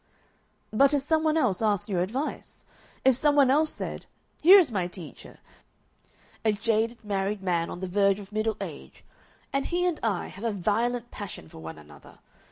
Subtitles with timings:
[0.73, 2.65] "But if some one else asked your advice?
[3.05, 4.07] If some one else said,
[4.41, 5.37] 'Here is my teacher,
[6.43, 9.03] a jaded married man on the verge of middle age,
[9.53, 12.17] and he and I have a violent passion for one another.